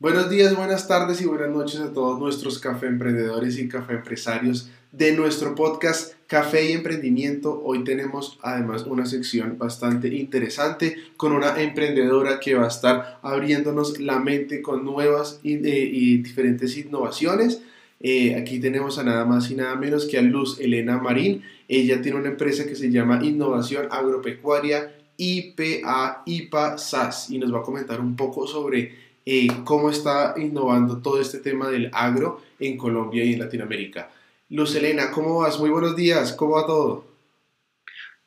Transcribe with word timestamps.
Buenos 0.00 0.30
días, 0.30 0.56
buenas 0.56 0.88
tardes 0.88 1.20
y 1.20 1.26
buenas 1.26 1.50
noches 1.50 1.78
a 1.78 1.92
todos 1.92 2.18
nuestros 2.18 2.58
café 2.58 2.86
emprendedores 2.86 3.58
y 3.58 3.68
café 3.68 3.92
empresarios 3.92 4.70
de 4.92 5.12
nuestro 5.12 5.54
podcast 5.54 6.14
Café 6.26 6.70
y 6.70 6.72
Emprendimiento. 6.72 7.60
Hoy 7.62 7.84
tenemos 7.84 8.38
además 8.40 8.86
una 8.86 9.04
sección 9.04 9.58
bastante 9.58 10.08
interesante 10.08 10.96
con 11.18 11.32
una 11.32 11.60
emprendedora 11.60 12.40
que 12.40 12.54
va 12.54 12.64
a 12.64 12.68
estar 12.68 13.18
abriéndonos 13.20 14.00
la 14.00 14.18
mente 14.18 14.62
con 14.62 14.86
nuevas 14.86 15.38
y, 15.42 15.56
eh, 15.56 16.22
diferentes 16.22 16.78
innovaciones. 16.78 17.60
Eh, 18.00 18.36
aquí 18.36 18.58
tenemos 18.58 18.98
a 18.98 19.04
nada 19.04 19.26
más 19.26 19.50
y 19.50 19.54
nada 19.54 19.76
menos 19.76 20.06
que 20.06 20.16
a 20.16 20.22
Luz 20.22 20.58
Elena 20.60 20.96
Marín. 20.96 21.42
Ella 21.68 22.00
tiene 22.00 22.16
una 22.16 22.30
empresa 22.30 22.64
que 22.64 22.74
se 22.74 22.90
llama 22.90 23.22
Innovación 23.22 23.86
Agropecuaria 23.90 24.94
IPA 25.18 26.22
IPA 26.24 26.78
SAS 26.78 27.28
y 27.28 27.38
nos 27.38 27.52
va 27.52 27.58
a 27.58 27.62
comentar 27.62 28.00
un 28.00 28.16
poco 28.16 28.46
sobre 28.46 29.09
eh, 29.26 29.48
cómo 29.64 29.90
está 29.90 30.34
innovando 30.36 30.98
todo 30.98 31.20
este 31.20 31.38
tema 31.38 31.68
del 31.68 31.90
agro 31.92 32.42
en 32.58 32.76
Colombia 32.76 33.24
y 33.24 33.34
en 33.34 33.40
Latinoamérica. 33.40 34.10
Luz 34.48 34.74
Elena, 34.74 35.10
¿cómo 35.10 35.40
vas? 35.40 35.58
Muy 35.58 35.70
buenos 35.70 35.96
días, 35.96 36.32
¿cómo 36.32 36.56
va 36.56 36.66
todo? 36.66 37.04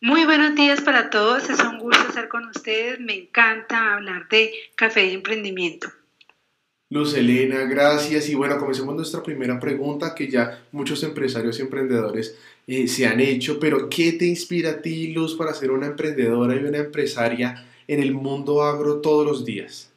Muy 0.02 0.26
buenos 0.26 0.56
días 0.56 0.82
para 0.82 1.10
todos, 1.10 1.50
es 1.50 1.60
un 1.62 1.80
gusto 1.80 2.08
estar 2.10 2.28
con 2.28 2.46
ustedes, 2.46 3.00
me 3.00 3.16
encanta 3.16 3.94
hablar 3.94 4.28
de 4.30 4.52
café 4.76 5.06
y 5.06 5.14
emprendimiento. 5.14 5.88
Luz 6.90 7.16
Elena, 7.16 7.64
gracias. 7.64 8.30
Y 8.30 8.36
bueno, 8.36 8.60
comencemos 8.60 8.94
nuestra 8.96 9.24
primera 9.24 9.60
pregunta 9.60 10.14
que 10.14 10.30
ya 10.30 10.64
muchos 10.72 11.02
empresarios 11.04 11.58
y 11.58 11.64
emprendedores 11.64 12.38
eh, 12.68 12.88
se 12.88 13.08
han 13.08 13.20
hecho, 13.20 13.60
pero 13.60 13.90
¿qué 13.90 14.12
te 14.12 14.26
inspira 14.26 14.70
a 14.70 14.82
ti, 14.82 15.12
Luz, 15.12 15.36
para 15.36 15.54
ser 15.54 15.72
una 15.72 15.88
emprendedora 15.88 16.56
y 16.56 16.64
una 16.64 16.78
empresaria 16.78 17.66
en 17.88 18.00
el 18.00 18.14
mundo 18.14 18.62
agro 18.62 19.02
todos 19.02 19.26
los 19.26 19.44
días? 19.44 19.93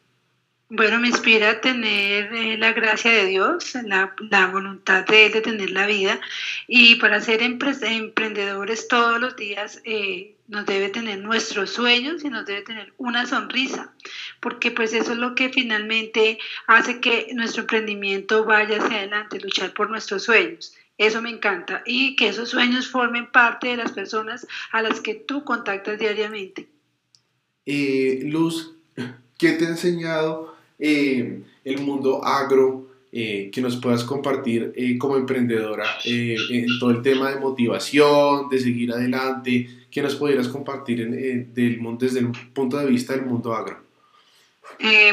Bueno, 0.69 0.99
me 0.99 1.07
inspira 1.07 1.51
a 1.51 1.61
tener 1.61 2.35
eh, 2.35 2.59
la 2.59 2.73
gracia 2.73 3.13
de 3.13 3.27
Dios, 3.27 3.77
la, 3.85 4.17
la, 4.19 4.49
voluntad 4.49 5.07
de 5.07 5.27
Él 5.27 5.33
de 5.33 5.41
tener 5.41 5.71
la 5.71 5.87
vida. 5.87 6.21
Y 6.67 6.97
para 6.97 7.21
ser 7.21 7.41
emprendedores 7.41 8.89
todos 8.89 9.21
los 9.21 9.37
días 9.37 9.81
eh, 9.85 10.35
nos 10.49 10.67
debe 10.67 10.89
tener 10.89 11.21
nuestros 11.21 11.71
sueños 11.71 12.25
y 12.25 12.31
nos 12.31 12.47
debe 12.47 12.63
tener 12.63 12.93
una 12.97 13.27
sonrisa, 13.27 13.93
porque 14.41 14.73
pues 14.73 14.93
eso 14.93 15.13
es 15.13 15.19
lo 15.19 15.37
que 15.37 15.51
finalmente 15.51 16.39
hace 16.67 16.99
que 17.01 17.29
nuestro 17.35 17.63
emprendimiento 17.63 18.45
vaya 18.45 18.79
hacia 18.79 18.99
adelante, 18.99 19.39
luchar 19.39 19.73
por 19.73 19.89
nuestros 19.89 20.25
sueños. 20.25 20.75
Eso 20.99 21.23
me 21.23 21.31
encanta. 21.31 21.83
Y 21.87 22.17
que 22.17 22.27
esos 22.29 22.49
sueños 22.49 22.89
formen 22.89 23.31
parte 23.31 23.69
de 23.69 23.77
las 23.77 23.93
personas 23.93 24.49
a 24.73 24.83
las 24.83 25.01
que 25.01 25.15
tú 25.15 25.45
contactas 25.45 25.99
diariamente. 26.01 26.67
Eh, 27.67 28.23
Luz, 28.25 28.75
¿qué 29.39 29.53
te 29.53 29.67
ha 29.67 29.69
enseñado? 29.69 30.56
Eh, 30.79 31.43
el 31.65 31.79
mundo 31.81 32.25
agro, 32.25 32.89
eh, 33.13 33.51
que 33.53 33.61
nos 33.61 33.77
puedas 33.77 34.05
compartir 34.05 34.73
eh, 34.77 34.99
como 34.99 35.17
emprendedora 35.17 35.87
en 36.05 36.67
todo 36.79 36.91
el 36.91 37.03
tema 37.03 37.31
de 37.31 37.41
motivación, 37.41 38.49
de 38.51 38.59
seguir 38.59 38.93
adelante, 38.93 39.69
que 39.91 40.03
nos 40.03 40.17
pudieras 40.17 40.49
compartir 40.49 41.01
en, 41.01 41.55
del 41.55 41.79
mundo, 41.81 42.05
desde 42.05 42.21
el 42.21 42.31
punto 42.53 42.77
de 42.77 42.87
vista 42.87 43.15
del 43.15 43.25
mundo 43.25 43.55
agro. 43.55 43.83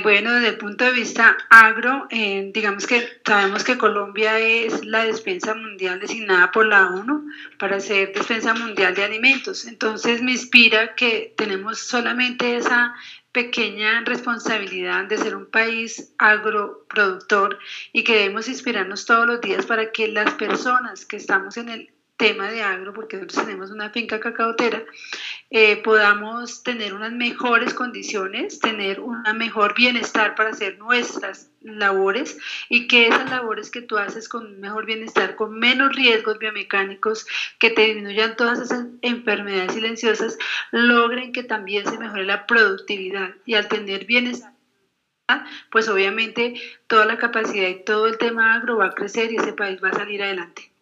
bueno, 0.04 0.34
desde 0.34 0.50
el 0.50 0.58
punto 0.58 0.84
de 0.84 0.92
vista 0.92 1.38
agro, 1.50 2.08
digamos 2.54 2.86
que 2.86 3.02
sabemos 3.26 3.64
que 3.64 3.78
Colombia 3.78 4.38
es 4.40 4.84
la 4.84 5.06
despensa 5.06 5.56
mundial 5.56 6.02
designada 6.02 6.52
por 6.52 6.66
la 6.66 6.90
ONU 6.90 7.26
para 7.58 7.80
ser 7.80 8.12
despensa 8.14 8.54
mundial 8.54 8.94
de 8.96 9.06
alimentos. 9.06 9.66
Entonces 9.66 10.22
me 10.22 10.34
inspira 10.34 10.94
que 10.96 11.34
tenemos 11.38 11.80
solamente 11.80 12.58
esa 12.58 12.94
pequeña 13.34 14.02
responsabilidad 14.06 15.06
de 15.06 15.18
ser 15.18 15.36
un 15.36 15.48
país 15.48 16.14
agroproductor 16.18 17.58
y 17.92 18.04
que 18.04 18.14
debemos 18.14 18.48
inspirarnos 18.48 19.06
todos 19.06 19.26
los 19.26 19.42
días 19.42 19.66
para 19.66 19.92
que 19.92 20.08
las 20.08 20.36
personas 20.36 21.06
que 21.06 21.18
estamos 21.18 21.58
en 21.58 21.70
el 21.70 21.94
tema 22.24 22.50
de 22.50 22.62
agro, 22.62 22.94
porque 22.94 23.18
nosotros 23.18 23.46
tenemos 23.46 23.70
una 23.70 23.90
finca 23.90 24.22
cacaotera, 24.22 24.82
eh, 25.50 25.76
podamos 25.84 26.64
tener 26.64 26.94
unas 26.94 27.12
mejores 27.12 27.74
condiciones, 27.74 28.60
tener 28.60 29.02
un 29.02 29.22
mejor 29.36 29.76
bienestar 29.76 30.34
para 30.34 30.52
hacer 30.52 30.78
nuestras 30.78 31.52
labores 31.60 32.38
y 32.70 32.88
que 32.88 33.08
esas 33.08 33.30
labores 33.30 33.70
que 33.70 33.82
tú 33.82 33.98
haces 33.98 34.30
con 34.30 34.62
mejor 34.62 34.86
bienestar, 34.86 35.36
con 35.36 35.60
menos 35.60 35.94
riesgos 35.94 36.40
biomecánicos, 36.40 37.26
que 37.60 37.72
te 37.72 37.88
disminuyan 37.88 38.38
todas 38.38 38.62
esas 38.62 38.86
enfermedades 39.02 39.74
silenciosas, 39.74 40.38
logren 40.72 41.34
que 41.34 41.44
también 41.44 41.86
se 41.86 41.98
mejore 41.98 42.24
la 42.24 42.46
productividad 42.46 43.32
y 43.46 43.56
al 43.56 43.68
tener 43.68 44.06
bienestar 44.06 44.54
pues 45.72 45.90
obviamente 45.90 46.54
toda 46.88 47.06
la 47.06 47.18
capacidad 47.18 47.68
y 47.68 47.84
todo 47.84 48.08
el 48.08 48.18
tema 48.18 48.54
agro 48.54 48.78
va 48.78 48.88
a 48.88 48.92
crecer 48.92 49.32
y 49.32 49.38
ese 49.38 49.54
país 49.54 49.84
va 49.84 49.90
a 49.90 49.94
salir 49.94 50.22
adelante. 50.22 50.73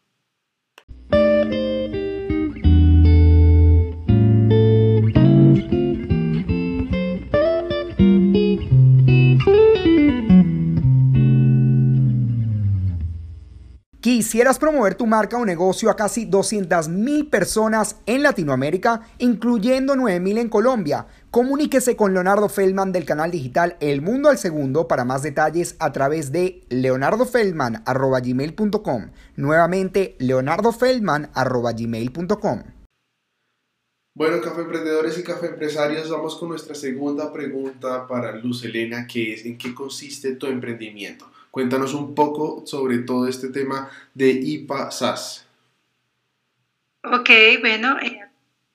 ¿Quisieras 14.02 14.58
promover 14.58 14.96
tu 14.96 15.06
marca 15.06 15.38
o 15.38 15.46
negocio 15.46 15.92
a 15.92 15.96
casi 15.96 16.26
200.000 16.26 17.30
personas 17.30 17.98
en 18.08 18.24
Latinoamérica, 18.24 19.02
incluyendo 19.20 19.94
9.000 19.94 20.40
en 20.40 20.50
Colombia? 20.50 21.06
Comuníquese 21.30 21.96
con 21.96 22.16
Leonardo 22.16 22.50
Feldman 22.50 22.92
del 22.92 23.06
canal 23.06 23.30
digital 23.30 23.78
El 23.80 24.02
Mundo 24.02 24.30
al 24.30 24.40
Segundo 24.40 24.88
para 24.88 25.06
más 25.06 25.22
detalles 25.22 25.76
a 25.78 25.92
través 25.92 26.32
de 26.32 26.64
leonardofeldman.gmail.com. 26.70 29.12
Nuevamente, 29.36 30.16
leonardofeldman.gmail.com. 30.18 32.81
Bueno, 34.14 34.42
café 34.42 34.62
emprendedores 34.62 35.18
y 35.18 35.24
café 35.24 35.48
empresarios, 35.48 36.10
vamos 36.10 36.36
con 36.36 36.50
nuestra 36.50 36.76
segunda 36.76 37.32
pregunta 37.32 38.08
para 38.08 38.36
Luz 38.36 38.66
Elena, 38.66 39.08
que 39.08 39.34
es 39.34 39.46
¿en 39.46 39.58
qué 39.58 39.74
consiste 39.74 40.36
tu 40.36 40.48
emprendimiento? 40.48 41.32
Cuéntanos 41.50 41.94
un 41.94 42.14
poco 42.14 42.64
sobre 42.66 43.00
todo 43.00 43.26
este 43.28 43.50
tema 43.50 43.90
de 44.14 44.32
IPA 44.32 44.92
SAS. 44.92 45.48
Ok, 47.04 47.30
bueno, 47.62 47.98
eh, 48.00 48.20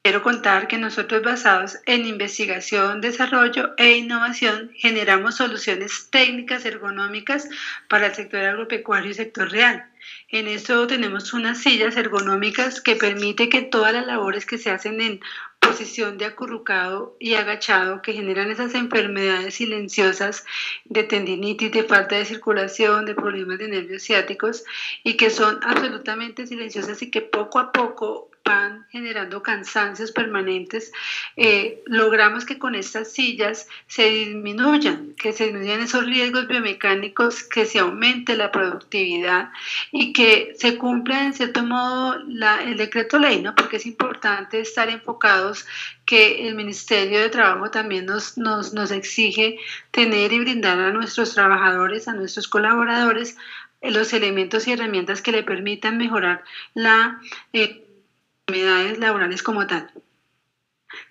quiero 0.07 0.23
contar 0.23 0.69
que 0.69 0.79
nosotros 0.79 1.21
basados 1.25 1.79
en 1.85 2.07
investigación, 2.07 3.01
desarrollo 3.01 3.75
e 3.77 3.97
innovación 3.97 4.71
generamos 4.77 5.35
soluciones 5.35 6.11
técnicas 6.13 6.65
ergonómicas 6.65 7.49
para 7.89 8.07
el 8.07 8.15
sector 8.15 8.45
agropecuario 8.45 9.11
y 9.11 9.15
sector 9.15 9.51
real. 9.51 9.85
En 10.29 10.47
esto 10.47 10.87
tenemos 10.87 11.33
unas 11.33 11.59
sillas 11.59 11.97
ergonómicas 11.97 12.81
que 12.81 12.95
permite 12.95 13.49
que 13.49 13.63
todas 13.63 13.93
las 13.93 14.07
labores 14.07 14.47
que 14.47 14.59
se 14.59 14.71
hacen 14.71 15.01
en 15.01 15.21
posición 15.59 16.19
de 16.19 16.27
acurrucado 16.27 17.17
y 17.19 17.35
agachado 17.35 18.01
que 18.01 18.13
generan 18.13 18.53
esas 18.53 18.77
enfermedades 18.77 19.57
silenciosas 19.57 20.45
de 20.85 21.03
tendinitis, 21.03 21.73
de 21.73 21.83
falta 21.83 22.15
de 22.15 22.27
circulación, 22.27 23.07
de 23.07 23.17
problemas 23.17 23.59
de 23.59 23.67
nervios 23.67 24.05
ciáticos 24.05 24.63
y 25.03 25.17
que 25.17 25.31
son 25.31 25.59
absolutamente 25.65 26.47
silenciosas 26.47 27.03
y 27.03 27.11
que 27.11 27.23
poco 27.23 27.59
a 27.59 27.73
poco 27.73 28.31
van 28.47 28.87
generando 28.91 29.43
cansancios 29.43 30.13
permanentes, 30.13 30.93
eh, 31.37 31.83
logramos 31.87 32.45
que 32.45 32.59
con 32.59 32.75
estas 32.75 33.13
sillas 33.13 33.69
se 33.89 34.09
disminuyan, 34.09 35.15
que 35.17 35.33
se 35.33 35.45
disminuyan 35.45 35.81
esos 35.81 36.07
riesgos 36.07 36.47
biomecánicos, 36.47 37.43
que 37.43 37.67
se 37.67 37.81
aumente 37.81 38.37
la 38.37 38.53
productividad 38.53 39.51
y 39.91 40.13
que 40.13 40.55
se 40.57 40.79
cumpla 40.79 41.25
en 41.25 41.35
cierto 41.35 41.65
modo 41.65 42.23
la, 42.29 42.63
el 42.63 42.77
decreto 42.77 43.19
ley, 43.19 43.43
¿no? 43.43 43.55
porque 43.55 43.77
es 43.77 43.87
importante 43.87 44.61
estar 44.61 44.89
enfocados 44.89 45.67
que 46.05 46.47
el 46.47 46.55
Ministerio 46.55 47.19
de 47.19 47.29
Trabajo 47.29 47.71
también 47.71 48.07
nos, 48.07 48.39
nos, 48.39 48.73
nos 48.73 48.93
exige 48.93 49.59
tener 49.91 50.33
y 50.33 50.39
brindar 50.39 50.79
a 50.79 50.93
nuestros 50.93 51.35
trabajadores, 51.35 52.07
a 52.07 52.15
nuestros 52.15 52.47
colaboradores, 52.47 53.37
los 53.83 54.13
elementos 54.13 54.67
y 54.67 54.73
herramientas 54.73 55.23
que 55.23 55.33
le 55.33 55.43
permitan 55.43 55.99
mejorar 55.99 56.43
la 56.75 57.21
eh, 57.53 57.86
laborales 58.49 59.43
como 59.43 59.67
tal. 59.67 59.91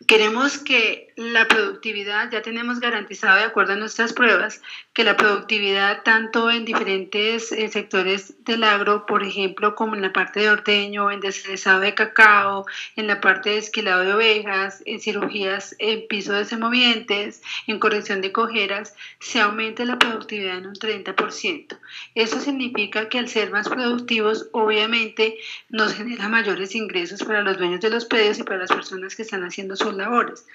Queremos 0.07 0.57
que 0.57 1.04
la 1.15 1.47
productividad, 1.47 2.29
ya 2.29 2.41
tenemos 2.41 2.79
garantizado 2.81 3.37
de 3.37 3.45
acuerdo 3.45 3.73
a 3.73 3.77
nuestras 3.77 4.11
pruebas, 4.11 4.61
que 4.93 5.05
la 5.05 5.15
productividad 5.15 6.03
tanto 6.03 6.51
en 6.51 6.65
diferentes 6.65 7.53
eh, 7.53 7.69
sectores 7.69 8.43
del 8.43 8.63
agro, 8.63 9.05
por 9.05 9.23
ejemplo, 9.23 9.75
como 9.75 9.95
en 9.95 10.01
la 10.01 10.11
parte 10.11 10.41
de 10.41 10.49
ordeño, 10.49 11.11
en 11.11 11.21
deslizado 11.21 11.79
de 11.79 11.93
cacao, 11.93 12.65
en 12.97 13.07
la 13.07 13.21
parte 13.21 13.51
de 13.51 13.57
esquilado 13.57 14.01
de 14.01 14.13
ovejas, 14.13 14.83
en 14.85 14.99
cirugías 14.99 15.75
en 15.79 16.05
piso 16.07 16.33
de 16.33 16.43
semovientes, 16.43 17.41
en 17.67 17.79
corrección 17.79 18.19
de 18.21 18.33
cojeras, 18.33 18.93
se 19.19 19.39
aumente 19.39 19.85
la 19.85 19.97
productividad 19.97 20.57
en 20.57 20.67
un 20.67 20.75
30%. 20.75 21.77
Eso 22.13 22.39
significa 22.41 23.07
que 23.07 23.19
al 23.19 23.29
ser 23.29 23.51
más 23.51 23.69
productivos, 23.69 24.49
obviamente 24.51 25.37
nos 25.69 25.93
genera 25.93 26.27
mayores 26.27 26.75
ingresos 26.75 27.23
para 27.23 27.41
los 27.41 27.57
dueños 27.57 27.79
de 27.79 27.89
los 27.89 28.05
predios 28.05 28.39
y 28.39 28.43
para 28.43 28.59
las 28.59 28.71
personas 28.71 29.15
que 29.15 29.21
están 29.21 29.43
haciendo 29.43 29.77
sus 29.77 29.93
labores. 29.93 30.45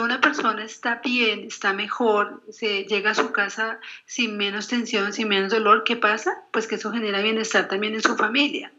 Una 0.00 0.20
persona 0.20 0.64
está 0.64 1.00
bien, 1.04 1.44
está 1.44 1.72
mejor, 1.72 2.42
se 2.50 2.84
llega 2.84 3.10
a 3.10 3.14
su 3.14 3.32
casa 3.32 3.80
sin 4.06 4.36
menos 4.36 4.68
tensión, 4.68 5.12
sin 5.12 5.28
menos 5.28 5.52
dolor, 5.52 5.82
¿qué 5.84 5.96
pasa? 5.96 6.32
Pues 6.52 6.66
que 6.66 6.76
eso 6.76 6.92
genera 6.92 7.20
bienestar 7.20 7.68
también 7.68 7.94
en 7.94 8.02
su 8.02 8.16
familia, 8.16 8.72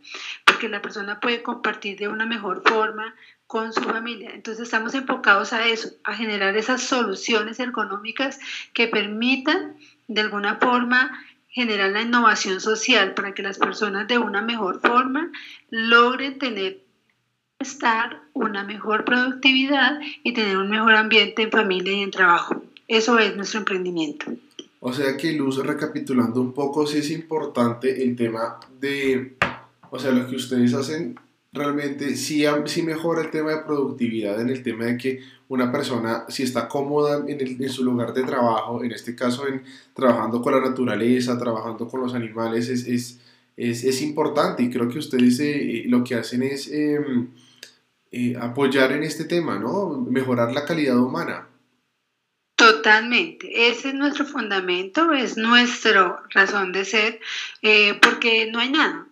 porque 0.45 0.69
la 0.69 0.81
persona 0.81 1.19
puede 1.19 1.43
compartir 1.43 1.97
de 1.97 2.07
una 2.07 2.25
mejor 2.25 2.63
forma 2.65 3.13
con 3.47 3.73
su 3.73 3.81
familia. 3.81 4.31
Entonces 4.33 4.63
estamos 4.63 4.93
enfocados 4.93 5.51
a 5.51 5.67
eso, 5.67 5.89
a 6.03 6.15
generar 6.15 6.55
esas 6.55 6.81
soluciones 6.81 7.59
ergonómicas 7.59 8.39
que 8.73 8.87
permitan 8.87 9.75
de 10.07 10.21
alguna 10.21 10.55
forma 10.55 11.23
generar 11.49 11.91
la 11.91 12.01
innovación 12.01 12.59
social 12.61 13.13
para 13.13 13.33
que 13.33 13.43
las 13.43 13.59
personas 13.59 14.07
de 14.07 14.17
una 14.17 14.41
mejor 14.41 14.79
forma 14.81 15.31
logren 15.69 16.39
tener 16.39 16.82
estar 17.63 18.21
una 18.33 18.63
mejor 18.63 19.03
productividad 19.03 19.99
y 20.23 20.33
tener 20.33 20.57
un 20.57 20.69
mejor 20.69 20.95
ambiente 20.95 21.41
en 21.41 21.51
familia 21.51 21.93
y 21.93 22.01
en 22.03 22.11
trabajo. 22.11 22.61
Eso 22.87 23.17
es 23.17 23.35
nuestro 23.35 23.59
emprendimiento. 23.59 24.31
O 24.79 24.93
sea 24.93 25.15
que 25.17 25.31
Luz, 25.31 25.57
recapitulando 25.65 26.41
un 26.41 26.53
poco, 26.53 26.85
sí 26.85 26.99
es 26.99 27.09
importante 27.09 28.03
el 28.03 28.15
tema 28.15 28.59
de, 28.79 29.37
o 29.89 29.97
sea, 29.97 30.11
lo 30.11 30.27
que 30.27 30.35
ustedes 30.35 30.73
hacen 30.73 31.17
realmente 31.53 32.15
sí, 32.15 32.43
sí 32.65 32.81
mejora 32.81 33.21
el 33.21 33.29
tema 33.29 33.51
de 33.51 33.61
productividad 33.63 34.41
en 34.41 34.49
el 34.49 34.63
tema 34.63 34.85
de 34.85 34.97
que 34.97 35.19
una 35.47 35.71
persona, 35.71 36.25
si 36.27 36.43
está 36.43 36.67
cómoda 36.67 37.23
en, 37.27 37.39
en, 37.39 37.69
su 37.69 37.83
lugar 37.83 38.13
de 38.13 38.23
trabajo, 38.23 38.83
en 38.83 38.91
este 38.91 39.15
caso 39.15 39.47
en 39.47 39.63
trabajando 39.93 40.41
con 40.41 40.53
la 40.53 40.61
naturaleza, 40.61 41.37
trabajando 41.37 41.87
con 41.87 42.01
los 42.01 42.15
animales, 42.15 42.69
es, 42.69 42.87
es, 42.87 43.19
es, 43.55 43.83
es 43.83 44.01
importante 44.01 44.63
y 44.63 44.69
creo 44.71 44.89
que 44.89 44.97
ustedes 44.97 45.39
eh, 45.39 45.83
lo 45.87 46.03
que 46.03 46.15
hacen 46.15 46.41
es 46.41 46.71
em, 46.71 47.27
eh, 48.13 48.35
apoyar 48.39 48.91
en 48.91 49.03
este 49.03 49.25
tema, 49.25 49.57
¿no? 49.57 50.05
Mejorar 50.09 50.51
la 50.53 50.65
calidad 50.65 50.97
humana. 50.97 51.49
Totalmente, 52.55 53.69
ese 53.69 53.89
es 53.89 53.93
nuestro 53.95 54.25
fundamento, 54.25 55.11
es 55.11 55.35
nuestra 55.35 56.23
razón 56.29 56.71
de 56.71 56.85
ser, 56.85 57.19
eh, 57.63 57.99
porque 57.99 58.49
no 58.51 58.59
hay 58.59 58.69
nada 58.69 59.07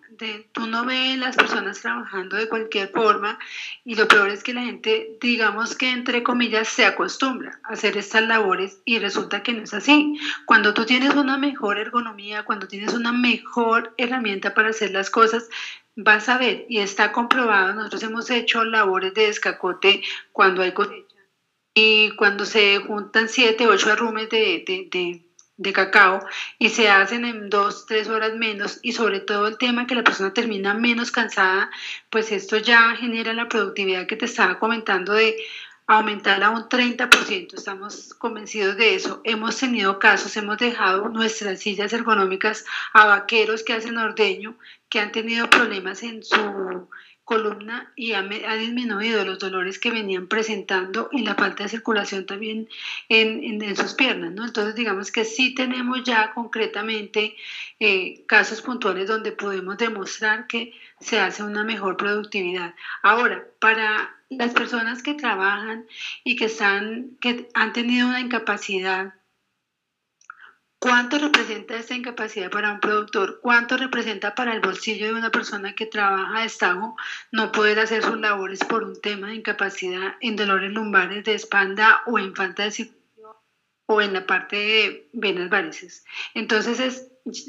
tú 0.52 0.68
no 0.68 0.86
ves 0.86 1.18
las 1.18 1.36
personas 1.36 1.82
trabajando 1.82 2.38
de 2.38 2.50
cualquier 2.50 2.90
forma 2.90 3.40
y 3.84 3.96
lo 3.96 4.08
peor 4.08 4.30
es 4.30 4.44
que 4.44 4.54
la 4.54 4.64
gente, 4.64 5.18
digamos 5.22 5.76
que 5.76 5.90
entre 5.90 6.24
comillas, 6.24 6.68
se 6.68 6.86
acostumbra 6.86 7.60
a 7.64 7.74
hacer 7.74 7.98
estas 7.98 8.28
labores 8.28 8.82
y 8.86 9.00
resulta 9.00 9.44
que 9.44 9.54
no 9.54 9.64
es 9.64 9.74
así. 9.74 10.20
Cuando 10.46 10.74
tú 10.74 10.86
tienes 10.86 11.14
una 11.16 11.38
mejor 11.38 11.78
ergonomía, 11.78 12.44
cuando 12.44 12.68
tienes 12.68 12.94
una 12.94 13.12
mejor 13.12 13.94
herramienta 13.98 14.54
para 14.54 14.70
hacer 14.70 14.92
las 14.92 15.10
cosas, 15.10 15.50
vas 15.96 16.30
a 16.30 16.38
ver 16.38 16.66
y 16.70 16.80
está 16.80 17.12
comprobado, 17.12 17.74
nosotros 17.74 18.04
hemos 18.04 18.30
hecho 18.30 18.64
labores 18.64 19.14
de 19.14 19.28
descacote 19.28 20.02
cuando 20.32 20.62
hay 20.62 20.74
cosecha 20.74 21.16
y 21.74 22.12
cuando 22.18 22.46
se 22.46 22.80
juntan 22.80 23.30
siete, 23.30 23.68
ocho 23.68 23.92
arrumes 23.92 24.30
de, 24.30 24.64
de 24.68 24.90
de 24.92 25.31
cacao 25.62 26.26
y 26.58 26.70
se 26.70 26.90
hacen 26.90 27.26
en 27.26 27.50
dos, 27.50 27.86
tres 27.86 28.10
horas 28.10 28.36
menos 28.36 28.80
y 28.82 28.94
sobre 28.94 29.20
todo 29.20 29.48
el 29.48 29.58
tema 29.58 29.86
que 29.86 29.96
la 29.96 30.04
persona 30.04 30.34
termina 30.34 30.74
menos 30.74 31.12
cansada, 31.12 31.70
pues 32.10 32.32
esto 32.32 32.58
ya 32.58 32.96
genera 32.96 33.34
la 33.34 33.48
productividad 33.48 34.08
que 34.08 34.16
te 34.16 34.26
estaba 34.26 34.58
comentando 34.58 35.14
de 35.14 35.38
aumentar 35.88 36.44
a 36.44 36.50
un 36.50 36.70
30%. 36.70 37.54
Estamos 37.54 38.14
convencidos 38.14 38.78
de 38.78 38.96
eso. 38.96 39.22
Hemos 39.24 39.58
tenido 39.58 40.00
casos, 40.00 40.36
hemos 40.38 40.58
dejado 40.58 41.10
nuestras 41.10 41.60
sillas 41.60 41.94
ergonómicas 41.94 42.66
a 42.94 43.06
vaqueros 43.06 43.64
que 43.64 43.74
hacen 43.74 43.98
ordeño, 43.98 44.58
que 44.90 45.00
han 45.00 45.12
tenido 45.12 45.50
problemas 45.50 46.04
en 46.04 46.24
su 46.24 46.90
columna 47.32 47.90
y 47.96 48.12
ha, 48.12 48.24
disminuido 48.24 49.24
los 49.24 49.40
dolores 49.40 49.80
que 49.80 49.90
venían 49.90 50.28
presentando 50.28 51.08
y 51.14 51.22
la 51.22 51.36
falta 51.36 51.64
de 51.64 51.70
circulación 51.70 52.26
también 52.26 52.68
en, 53.08 53.74
sus 53.78 53.94
piernas. 53.94 54.34
Entonces 54.36 54.76
digamos 54.76 55.14
que 55.14 55.24
sí 55.24 55.56
tenemos 55.56 56.04
ya 56.04 56.34
concretamente 56.34 57.38
eh, 57.80 58.26
casos 58.28 58.62
puntuales 58.62 59.08
donde 59.08 59.32
podemos 59.32 59.78
demostrar 59.78 60.46
que 60.48 60.74
se 61.00 61.22
hace 61.22 61.42
una 61.42 61.64
mejor 61.64 61.96
productividad. 61.96 62.76
Ahora, 63.02 63.46
para 63.60 64.14
las 64.30 64.52
personas 64.52 65.02
que 65.02 65.14
trabajan 65.14 65.86
y 66.26 66.36
que, 66.36 66.48
que 67.22 67.50
han 67.54 67.72
tenido 67.72 68.10
una 68.10 68.20
incapacidad 68.20 69.14
¿Cuánto 70.82 71.20
representa 71.20 71.78
esta 71.78 71.94
incapacidad 71.94 72.50
para 72.50 72.72
un 72.74 72.80
productor? 72.80 73.38
¿Cuánto 73.40 73.78
representa 73.78 74.34
para 74.34 74.52
el 74.56 74.62
bolsillo 74.62 75.06
de 75.06 75.14
una 75.14 75.30
persona 75.30 75.74
que 75.74 75.86
trabaja 75.86 76.40
de 76.40 76.48
estajo 76.48 76.96
no 77.32 77.52
poder 77.52 77.78
hacer 77.78 78.02
sus 78.02 78.20
labores 78.20 78.62
por 78.64 78.84
un 78.84 79.00
tema 79.00 79.28
de 79.28 79.36
incapacidad 79.36 80.16
en 80.22 80.36
dolores 80.36 80.72
lumbares 80.72 81.24
de 81.24 81.36
espalda 81.36 82.02
o 82.08 82.18
en 82.18 82.34
falta 82.34 82.64
de 82.64 82.72
o 83.92 84.02
en 84.02 84.14
la 84.14 84.26
parte 84.26 84.56
de 84.56 85.08
venas 85.14 85.50
varices? 85.50 86.06
Entonces 86.34 86.80
es 86.80 87.08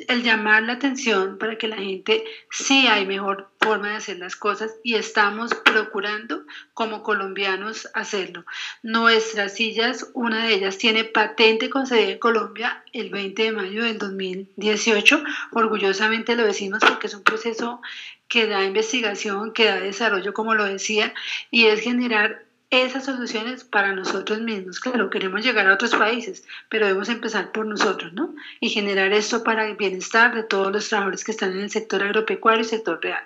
el 0.08 0.22
llamar 0.22 0.64
la 0.64 0.74
atención 0.74 1.38
para 1.38 1.56
que 1.56 1.66
la 1.66 1.76
gente 1.76 2.24
sí 2.50 2.86
hay 2.86 3.06
mejor 3.06 3.48
forma 3.60 3.90
de 3.90 3.96
hacer 3.96 4.18
las 4.18 4.36
cosas 4.36 4.74
y 4.82 4.96
estamos 4.96 5.54
procurando 5.54 6.42
como 6.74 7.02
colombianos 7.02 7.88
hacerlo. 7.94 8.44
Nuestras 8.82 9.54
sillas, 9.54 10.10
una 10.12 10.44
de 10.44 10.54
ellas 10.54 10.76
tiene 10.76 11.04
patente 11.04 11.70
concedida 11.70 12.10
en 12.10 12.18
Colombia 12.18 12.84
el 12.92 13.10
20 13.10 13.42
de 13.42 13.52
mayo 13.52 13.84
del 13.84 13.98
2018. 13.98 15.24
Orgullosamente 15.52 16.36
lo 16.36 16.44
decimos 16.44 16.80
porque 16.86 17.06
es 17.06 17.14
un 17.14 17.22
proceso 17.22 17.80
que 18.28 18.46
da 18.46 18.64
investigación, 18.64 19.52
que 19.52 19.66
da 19.66 19.80
desarrollo, 19.80 20.34
como 20.34 20.54
lo 20.54 20.64
decía, 20.64 21.14
y 21.50 21.66
es 21.66 21.80
generar 21.80 22.44
esas 22.72 23.04
soluciones 23.04 23.64
para 23.64 23.94
nosotros 23.94 24.40
mismos. 24.40 24.80
Claro, 24.80 25.10
queremos 25.10 25.44
llegar 25.44 25.68
a 25.68 25.74
otros 25.74 25.94
países, 25.94 26.44
pero 26.70 26.86
debemos 26.86 27.10
empezar 27.10 27.52
por 27.52 27.66
nosotros, 27.66 28.14
¿no? 28.14 28.34
Y 28.60 28.70
generar 28.70 29.12
esto 29.12 29.44
para 29.44 29.68
el 29.68 29.76
bienestar 29.76 30.34
de 30.34 30.42
todos 30.42 30.72
los 30.72 30.88
trabajadores 30.88 31.22
que 31.22 31.32
están 31.32 31.52
en 31.52 31.60
el 31.60 31.70
sector 31.70 32.02
agropecuario 32.02 32.62
y 32.62 32.64
sector 32.64 32.98
real. 33.02 33.22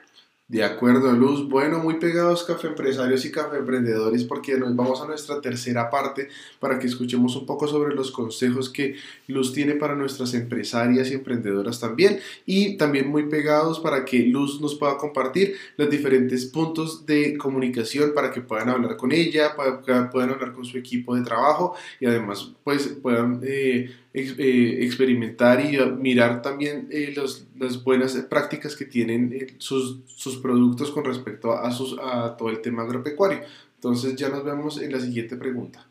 De 0.48 0.62
acuerdo, 0.62 1.10
Luz. 1.10 1.48
Bueno, 1.48 1.80
muy 1.80 1.94
pegados 1.94 2.44
café 2.44 2.68
empresarios 2.68 3.24
y 3.24 3.32
café 3.32 3.56
emprendedores 3.56 4.22
porque 4.22 4.56
nos 4.56 4.76
vamos 4.76 5.00
a 5.00 5.06
nuestra 5.06 5.40
tercera 5.40 5.90
parte 5.90 6.28
para 6.60 6.78
que 6.78 6.86
escuchemos 6.86 7.34
un 7.34 7.46
poco 7.46 7.66
sobre 7.66 7.96
los 7.96 8.12
consejos 8.12 8.70
que 8.70 8.94
Luz 9.26 9.52
tiene 9.52 9.74
para 9.74 9.96
nuestras 9.96 10.34
empresarias 10.34 11.10
y 11.10 11.14
emprendedoras 11.14 11.80
también 11.80 12.20
y 12.44 12.76
también 12.76 13.08
muy 13.08 13.24
pegados 13.28 13.80
para 13.80 14.04
que 14.04 14.20
Luz 14.20 14.60
nos 14.60 14.76
pueda 14.76 14.96
compartir 14.98 15.56
los 15.76 15.90
diferentes 15.90 16.46
puntos 16.46 17.04
de 17.06 17.36
comunicación 17.36 18.12
para 18.14 18.30
que 18.30 18.40
puedan 18.40 18.68
hablar 18.68 18.96
con 18.96 19.10
ella, 19.10 19.56
puedan 19.56 20.30
hablar 20.30 20.52
con 20.52 20.64
su 20.64 20.78
equipo 20.78 21.16
de 21.16 21.22
trabajo 21.22 21.74
y 21.98 22.06
además 22.06 22.52
pues 22.62 22.86
puedan... 23.02 23.40
Eh, 23.42 23.90
eh, 24.18 24.78
experimentar 24.82 25.62
y 25.62 25.78
mirar 25.98 26.40
también 26.40 26.88
eh, 26.90 27.14
las 27.14 27.84
buenas 27.84 28.14
prácticas 28.30 28.74
que 28.74 28.86
tienen 28.86 29.30
eh, 29.30 29.54
sus, 29.58 29.98
sus, 30.06 30.38
productos 30.38 30.90
con 30.90 31.04
respecto 31.04 31.52
a, 31.52 31.70
sus, 31.70 31.98
a 31.98 32.34
todo 32.34 32.48
el 32.48 32.62
tema 32.62 32.82
agropecuario. 32.82 33.40
Entonces 33.74 34.16
ya 34.16 34.30
nos 34.30 34.42
vemos 34.42 34.80
en 34.80 34.92
la 34.92 35.00
siguiente 35.00 35.36
pregunta. 35.36 35.86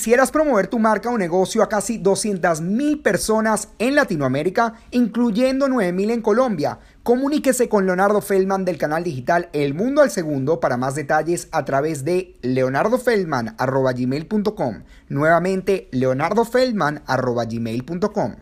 Quisieras 0.00 0.32
promover 0.32 0.66
tu 0.66 0.78
marca 0.78 1.10
o 1.10 1.18
negocio 1.18 1.62
a 1.62 1.68
casi 1.68 2.02
200.000 2.02 3.02
personas 3.02 3.68
en 3.78 3.94
Latinoamérica, 3.94 4.80
incluyendo 4.92 5.68
9.000 5.68 6.12
en 6.12 6.22
Colombia. 6.22 6.78
Comuníquese 7.02 7.68
con 7.68 7.84
Leonardo 7.84 8.22
Feldman 8.22 8.64
del 8.64 8.78
canal 8.78 9.04
digital 9.04 9.50
El 9.52 9.74
Mundo 9.74 10.00
al 10.00 10.10
Segundo 10.10 10.58
para 10.58 10.78
más 10.78 10.94
detalles 10.94 11.48
a 11.52 11.66
través 11.66 12.02
de 12.06 12.38
leonardofeldman.gmail.com. 12.40 14.84
Nuevamente, 15.10 15.90
leonardofeldman.gmail.com. 15.92 18.36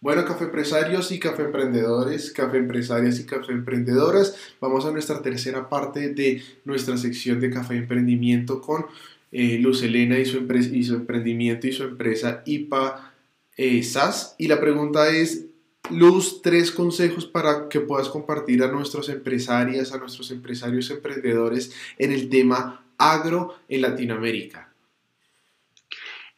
Bueno, 0.00 0.24
café 0.24 0.44
empresarios 0.44 1.10
y 1.10 1.18
café 1.18 1.42
emprendedores, 1.42 2.30
café 2.30 2.58
empresarias 2.58 3.18
y 3.18 3.26
café 3.26 3.50
emprendedoras, 3.52 4.36
vamos 4.60 4.84
a 4.84 4.92
nuestra 4.92 5.20
tercera 5.22 5.68
parte 5.68 6.14
de 6.14 6.40
nuestra 6.64 6.96
sección 6.96 7.40
de 7.40 7.50
café 7.50 7.74
emprendimiento 7.74 8.60
con 8.60 8.86
eh, 9.32 9.58
Luz 9.58 9.82
Elena 9.82 10.18
y 10.18 10.26
su, 10.26 10.46
y 10.72 10.84
su 10.84 10.94
emprendimiento 10.94 11.66
y 11.66 11.72
su 11.72 11.84
empresa 11.84 12.42
IPA 12.44 13.12
eh, 13.56 13.82
SAS. 13.82 14.34
Y 14.38 14.46
la 14.46 14.60
pregunta 14.60 15.08
es, 15.08 15.46
Luz, 15.90 16.42
tres 16.42 16.70
consejos 16.70 17.26
para 17.26 17.68
que 17.68 17.80
puedas 17.80 18.08
compartir 18.08 18.62
a 18.62 18.70
nuestros 18.70 19.08
empresarias, 19.08 19.92
a 19.92 19.98
nuestros 19.98 20.30
empresarios 20.30 20.90
emprendedores 20.90 21.72
en 21.98 22.12
el 22.12 22.28
tema 22.28 22.84
agro 22.98 23.56
en 23.68 23.82
Latinoamérica. 23.82 24.71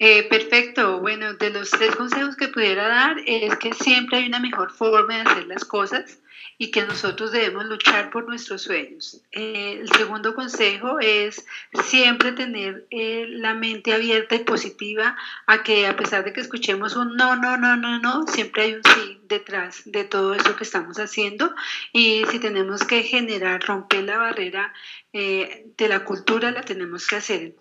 Eh, 0.07 0.25
perfecto. 0.25 1.01
Bueno, 1.01 1.33
de 1.33 1.49
los 1.49 1.71
tres 1.71 1.97
consejos 1.97 2.37
que 2.37 2.49
pudiera 2.49 2.89
dar 2.89 3.17
es 3.25 3.57
que 3.57 3.73
siempre 3.73 4.19
hay 4.19 4.27
una 4.27 4.39
mejor 4.39 4.71
forma 4.71 5.15
de 5.15 5.23
hacer 5.23 5.47
las 5.47 5.65
cosas 5.65 6.19
y 6.59 6.71
que 6.71 6.83
nosotros 6.83 7.33
debemos 7.33 7.65
luchar 7.65 8.11
por 8.11 8.29
nuestros 8.29 8.61
sueños. 8.61 9.23
Eh, 9.33 9.79
el 9.81 9.91
segundo 9.91 10.35
consejo 10.35 10.99
es 11.01 11.47
siempre 11.85 12.33
tener 12.33 12.87
eh, 12.91 13.25
la 13.31 13.55
mente 13.55 13.95
abierta 13.95 14.35
y 14.35 14.41
positiva 14.41 15.17
a 15.47 15.63
que 15.63 15.87
a 15.87 15.97
pesar 15.97 16.23
de 16.23 16.35
que 16.35 16.43
escuchemos 16.43 16.97
un 16.97 17.17
no, 17.17 17.35
no, 17.37 17.57
no, 17.57 17.75
no, 17.75 17.99
no, 17.99 18.27
siempre 18.27 18.65
hay 18.65 18.75
un 18.75 18.83
sí 18.85 19.21
detrás 19.27 19.85
de 19.87 20.05
todo 20.05 20.35
eso 20.35 20.55
que 20.55 20.65
estamos 20.65 20.99
haciendo 20.99 21.55
y 21.95 22.25
si 22.31 22.39
tenemos 22.41 22.85
que 22.85 23.05
generar, 23.05 23.65
romper 23.65 24.05
la 24.05 24.19
barrera 24.19 24.75
de 25.15 25.89
la 25.89 26.05
cultura, 26.05 26.51
la 26.51 26.61
tenemos 26.61 27.07
que 27.07 27.17
hacer 27.17 27.55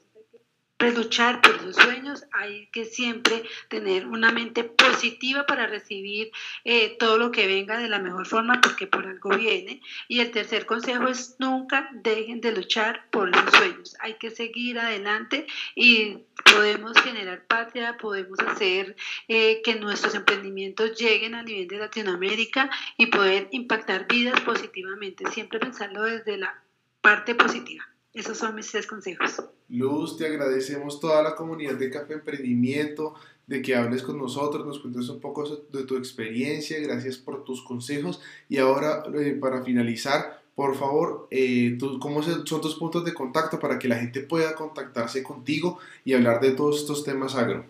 luchar 0.91 1.41
por 1.41 1.59
sus 1.61 1.75
sueños, 1.75 2.25
hay 2.31 2.67
que 2.67 2.85
siempre 2.85 3.43
tener 3.69 4.07
una 4.07 4.31
mente 4.31 4.63
positiva 4.63 5.45
para 5.45 5.67
recibir 5.67 6.31
eh, 6.63 6.95
todo 6.99 7.17
lo 7.17 7.31
que 7.31 7.47
venga 7.47 7.77
de 7.77 7.89
la 7.89 7.99
mejor 7.99 8.25
forma 8.27 8.59
porque 8.61 8.87
por 8.87 9.05
algo 9.07 9.29
viene. 9.37 9.81
Y 10.07 10.19
el 10.19 10.31
tercer 10.31 10.65
consejo 10.65 11.07
es 11.07 11.35
nunca 11.39 11.89
dejen 11.93 12.41
de 12.41 12.51
luchar 12.51 13.09
por 13.11 13.35
sus 13.35 13.51
sueños. 13.51 13.95
Hay 13.99 14.15
que 14.15 14.29
seguir 14.29 14.79
adelante 14.79 15.47
y 15.75 16.19
podemos 16.43 16.97
generar 17.01 17.45
patria, 17.45 17.97
podemos 17.97 18.39
hacer 18.39 18.95
eh, 19.27 19.61
que 19.63 19.75
nuestros 19.75 20.15
emprendimientos 20.15 20.97
lleguen 20.97 21.35
a 21.35 21.43
nivel 21.43 21.67
de 21.67 21.77
Latinoamérica 21.77 22.69
y 22.97 23.07
poder 23.07 23.47
impactar 23.51 24.07
vidas 24.07 24.39
positivamente. 24.41 25.29
Siempre 25.31 25.59
pensarlo 25.59 26.03
desde 26.03 26.37
la 26.37 26.61
parte 27.01 27.35
positiva. 27.35 27.92
Esos 28.13 28.37
son 28.37 28.55
mis 28.55 28.69
tres 28.71 28.85
consejos. 28.85 29.41
Luz, 29.69 30.17
te 30.17 30.27
agradecemos 30.27 30.99
toda 30.99 31.23
la 31.23 31.35
comunidad 31.35 31.75
de 31.75 31.89
Café 31.89 32.13
Emprendimiento, 32.13 33.15
de 33.47 33.61
que 33.61 33.75
hables 33.75 34.03
con 34.03 34.17
nosotros, 34.17 34.65
nos 34.65 34.79
cuentes 34.79 35.09
un 35.09 35.19
poco 35.19 35.43
de 35.71 35.83
tu 35.83 35.97
experiencia, 35.97 36.79
gracias 36.79 37.17
por 37.17 37.43
tus 37.43 37.63
consejos. 37.63 38.21
Y 38.47 38.57
ahora, 38.59 39.03
eh, 39.15 39.37
para 39.39 39.63
finalizar, 39.63 40.43
por 40.55 40.75
favor, 40.75 41.27
eh, 41.31 41.77
¿cómo 41.99 42.21
son 42.21 42.43
tus 42.43 42.75
puntos 42.75 43.03
de 43.03 43.13
contacto 43.13 43.59
para 43.59 43.79
que 43.79 43.87
la 43.87 43.97
gente 43.97 44.21
pueda 44.21 44.53
contactarse 44.53 45.23
contigo 45.23 45.79
y 46.05 46.13
hablar 46.13 46.39
de 46.39 46.51
todos 46.51 46.81
estos 46.81 47.03
temas 47.03 47.35
agro? 47.35 47.65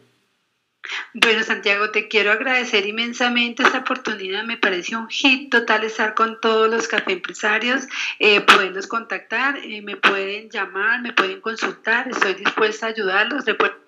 Bueno, 1.14 1.44
Santiago, 1.44 1.92
te 1.92 2.08
quiero 2.08 2.32
agradecer 2.32 2.86
inmensamente 2.86 3.64
esta 3.64 3.80
oportunidad. 3.80 4.44
Me 4.44 4.58
pareció 4.58 5.00
un 5.00 5.08
hit 5.10 5.50
total 5.50 5.84
estar 5.84 6.14
con 6.14 6.42
todos 6.42 6.70
los 6.70 6.88
café 6.88 7.14
empresarios, 7.14 7.88
eh, 8.20 8.42
poderlos 8.42 8.88
contactar, 8.88 9.58
eh, 9.58 9.82
me 9.82 9.96
pueden 9.96 10.50
llamar, 10.50 11.02
me 11.02 11.14
pueden 11.14 11.40
consultar, 11.40 12.10
estoy 12.10 12.34
dispuesta 12.34 12.88
a 12.88 12.90
ayudarlos. 12.90 13.46
Recuerden 13.46 13.84